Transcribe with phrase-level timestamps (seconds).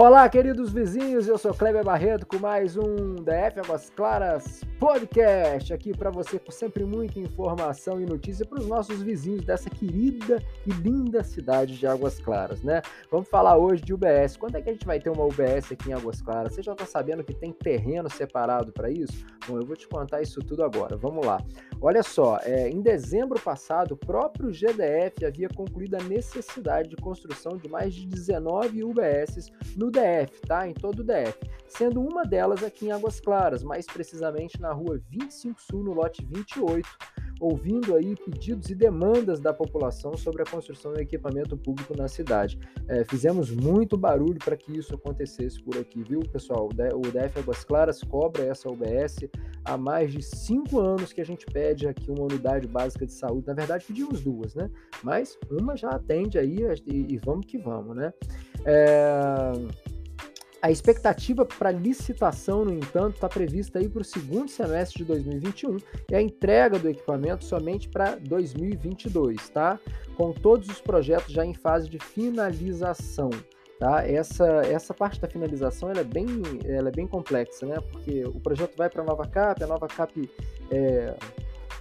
[0.00, 5.92] Olá, queridos vizinhos, eu sou Kleber Barreto com mais um DF Águas Claras podcast aqui
[5.92, 10.70] para você com sempre muita informação e notícia para os nossos vizinhos dessa querida e
[10.70, 12.80] linda cidade de Águas Claras, né?
[13.10, 14.36] Vamos falar hoje de UBS.
[14.36, 16.54] Quando é que a gente vai ter uma UBS aqui em Águas Claras?
[16.54, 19.26] Você já está sabendo que tem terreno separado para isso?
[19.48, 20.96] Bom, eu vou te contar isso tudo agora.
[20.96, 21.42] Vamos lá.
[21.80, 27.56] Olha só, é, em dezembro passado, o próprio GDF havia concluído a necessidade de construção
[27.56, 30.68] de mais de 19 UBSs no DF, tá?
[30.68, 34.74] Em todo o DF, sendo uma delas aqui em Águas Claras, mais precisamente na na
[34.74, 36.86] rua 25 Sul, no lote 28,
[37.40, 42.58] ouvindo aí pedidos e demandas da população sobre a construção de equipamento público na cidade.
[42.86, 46.68] É, fizemos muito barulho para que isso acontecesse por aqui, viu, pessoal?
[46.68, 49.28] O DF Águas Claras cobra essa UBS
[49.64, 53.46] há mais de cinco anos que a gente pede aqui uma unidade básica de saúde.
[53.46, 54.70] Na verdade, pedimos duas, né?
[55.02, 58.12] Mas uma já atende aí e vamos que vamos, né?
[58.66, 59.52] É...
[60.60, 65.76] A expectativa para licitação, no entanto, está prevista para o segundo semestre de 2021
[66.10, 69.78] e a entrega do equipamento somente para 2022, tá?
[70.16, 73.30] Com todos os projetos já em fase de finalização.
[73.78, 74.04] Tá?
[74.04, 76.26] Essa, essa parte da finalização ela é, bem,
[76.64, 77.76] ela é bem complexa, né?
[77.92, 80.28] porque o projeto vai para a nova CAP, a nova CAP
[80.72, 81.14] é,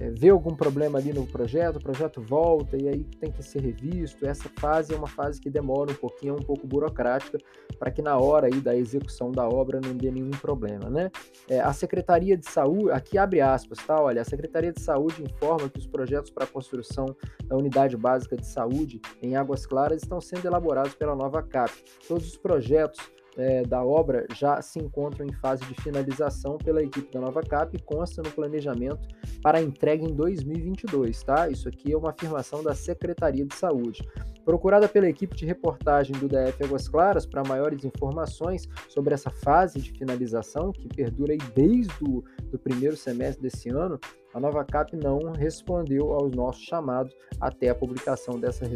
[0.00, 3.60] é, vê algum problema ali no projeto, o projeto volta e aí tem que ser
[3.60, 4.24] revisto.
[4.24, 7.38] Essa fase é uma fase que demora um pouquinho, é um pouco burocrática,
[7.78, 11.10] para que na hora aí da execução da obra não dê nenhum problema, né?
[11.48, 14.00] É, a Secretaria de Saúde, aqui abre aspas, tá?
[14.00, 17.06] Olha, a Secretaria de Saúde informa que os projetos para a construção
[17.44, 21.72] da unidade básica de saúde em Águas Claras estão sendo elaborados pela nova CAP.
[22.06, 23.00] Todos os projetos
[23.36, 27.76] é, da obra já se encontram em fase de finalização pela equipe da Nova Cap
[27.76, 29.08] e consta no planejamento
[29.42, 31.48] para entrega em 2022, tá?
[31.48, 34.02] Isso aqui é uma afirmação da Secretaria de Saúde.
[34.44, 39.78] Procurada pela equipe de reportagem do DF Águas Claras para maiores informações sobre essa fase
[39.78, 44.00] de finalização, que perdura desde o do primeiro semestre desse ano,
[44.34, 48.66] a Nova Cap não respondeu aos nossos chamados até a publicação dessa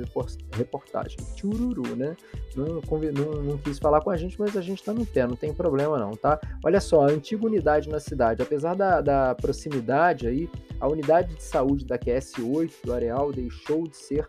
[0.54, 1.18] reportagem.
[1.36, 2.16] Chururu, né?
[2.56, 5.36] Não, não, não quis falar com a gente, mas a gente está no pé, não
[5.36, 6.41] tem problema não, tá?
[6.64, 10.48] Olha só, a antiga unidade na cidade, apesar da, da proximidade aí,
[10.80, 14.28] a unidade de saúde da QS8 do Areal deixou de ser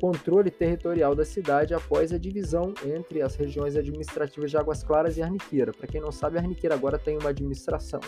[0.00, 5.22] controle territorial da cidade após a divisão entre as regiões administrativas de Águas Claras e
[5.22, 5.72] Arniqueira.
[5.72, 8.00] Para quem não sabe, Arniqueira agora tem uma administração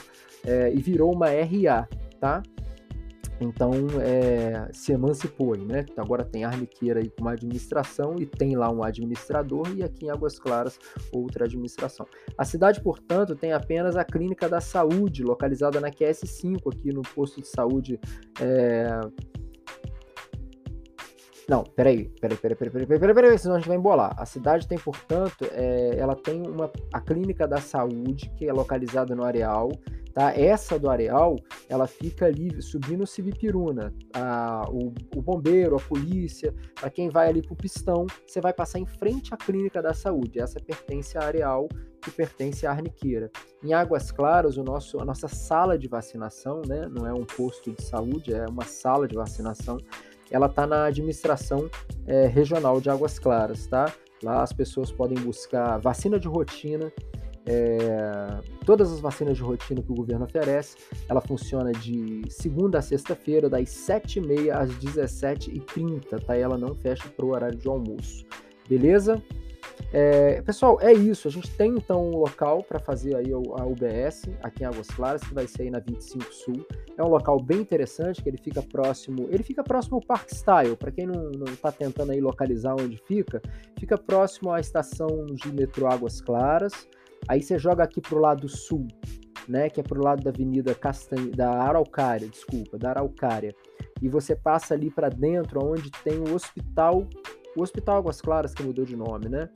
[0.46, 1.88] é, e virou uma RA,
[2.20, 2.42] tá?
[3.40, 3.72] Então
[4.02, 5.86] é, se emancipou, né?
[5.96, 10.04] Agora tem a Arniqueira aí com uma administração e tem lá um administrador e aqui
[10.06, 10.78] em Águas Claras
[11.10, 12.06] outra administração.
[12.36, 17.40] A cidade, portanto, tem apenas a Clínica da Saúde, localizada na QS5 aqui no posto
[17.40, 17.98] de saúde.
[18.40, 19.00] É,
[21.50, 24.14] não, peraí, peraí, peraí, peraí, peraí, peraí, peraí, senão a gente vai embolar.
[24.16, 29.16] A cidade tem, portanto, é, ela tem uma, a clínica da saúde, que é localizada
[29.16, 29.68] no areal,
[30.14, 30.32] tá?
[30.32, 31.34] Essa do areal,
[31.68, 33.92] ela fica ali subindo o Civipiruna.
[34.14, 38.78] A, o, o bombeiro, a polícia, para quem vai ali pro pistão, você vai passar
[38.78, 40.38] em frente à clínica da saúde.
[40.38, 41.68] Essa pertence à areal,
[42.00, 43.28] que pertence à Arniqueira.
[43.60, 46.88] Em Águas Claras, o nosso, a nossa sala de vacinação, né?
[46.88, 49.78] Não é um posto de saúde, é uma sala de vacinação
[50.30, 51.68] ela está na administração
[52.06, 53.92] é, regional de Águas Claras, tá?
[54.22, 56.92] Lá as pessoas podem buscar vacina de rotina,
[57.46, 60.76] é, todas as vacinas de rotina que o governo oferece.
[61.08, 66.36] Ela funciona de segunda a sexta-feira, das 7h30 às 17h30, tá?
[66.36, 68.24] Ela não fecha para o horário de almoço.
[68.68, 69.20] Beleza?
[69.92, 71.26] É, pessoal, é isso.
[71.26, 75.22] A gente tem então um local para fazer aí a UBS aqui em Águas Claras,
[75.22, 76.66] que vai ser aí na 25 Sul.
[76.96, 80.76] É um local bem interessante, que ele fica próximo, ele fica próximo ao Park Style.
[80.76, 83.42] Para quem não está tentando aí localizar onde fica,
[83.78, 86.88] fica próximo à estação de metrô Águas Claras.
[87.28, 88.86] Aí você joga aqui pro lado sul,
[89.48, 93.54] né, que é pro lado da Avenida Castanha, da Araucária, desculpa, da Araucária.
[94.00, 97.06] E você passa ali para dentro, onde tem o hospital
[97.56, 99.48] o Hospital Águas Claras, que mudou de nome, né?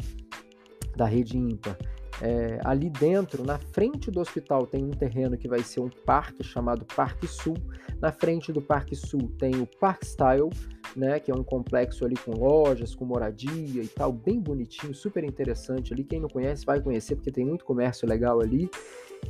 [0.97, 1.77] Da rede ímpar.
[2.23, 6.45] É, ali dentro, na frente do hospital, tem um terreno que vai ser um parque
[6.45, 7.57] chamado Parque Sul.
[8.01, 10.51] Na frente do Parque Sul tem o Park Style,
[10.95, 15.25] né, que é um complexo ali com lojas, com moradia e tal, bem bonitinho, super
[15.25, 16.05] interessante ali.
[16.05, 18.71] Quem não conhece vai conhecer porque tem muito comércio legal ali.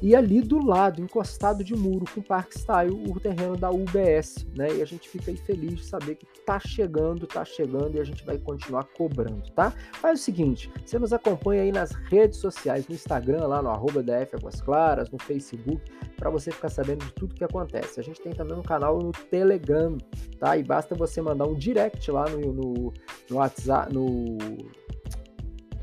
[0.03, 4.75] E ali do lado, encostado de muro com Park Style, o terreno da UBS, né?
[4.77, 8.05] E a gente fica aí feliz de saber que tá chegando, tá chegando e a
[8.05, 9.73] gente vai continuar cobrando, tá?
[9.95, 14.03] Faz o seguinte, você nos acompanha aí nas redes sociais, no Instagram, lá no arroba
[14.03, 15.81] DF Águas Claras, no Facebook,
[16.17, 17.99] para você ficar sabendo de tudo que acontece.
[17.99, 19.97] A gente tem também um canal no Telegram,
[20.39, 20.57] tá?
[20.57, 22.93] E basta você mandar um direct lá no, no,
[23.31, 24.39] no WhatsApp, no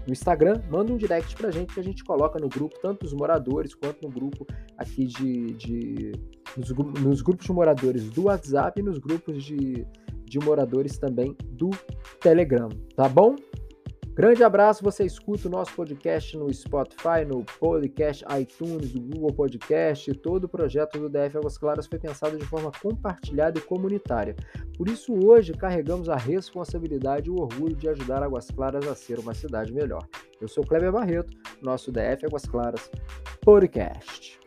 [0.06, 3.14] no Instagram, manda um direct pra gente que a gente coloca no grupo, tanto os
[3.14, 4.46] moradores quanto no grupo
[4.78, 5.54] aqui de.
[5.54, 6.12] de
[6.58, 6.70] nos,
[7.02, 9.86] nos grupos de moradores do WhatsApp e nos grupos de,
[10.26, 11.70] de moradores também do
[12.20, 13.36] Telegram, tá bom?
[14.14, 20.14] Grande abraço, você escuta o nosso podcast no Spotify, no podcast iTunes, no Google Podcast.
[20.16, 24.36] Todo o projeto do DF Águas Claras foi pensado de forma compartilhada e comunitária.
[24.78, 29.18] Por isso, hoje carregamos a responsabilidade e o orgulho de ajudar Águas Claras a ser
[29.18, 30.06] uma cidade melhor.
[30.42, 32.92] Eu sou Kleber Barreto, nosso DF Águas Claras
[33.40, 34.41] Podcast.